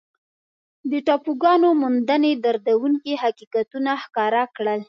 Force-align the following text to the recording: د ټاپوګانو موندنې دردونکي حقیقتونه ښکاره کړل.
د 0.91 0.93
ټاپوګانو 1.07 1.69
موندنې 1.81 2.31
دردونکي 2.45 3.13
حقیقتونه 3.23 3.91
ښکاره 4.03 4.43
کړل. 4.55 4.79